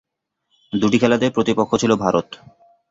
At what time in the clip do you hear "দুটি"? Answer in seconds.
0.73-0.97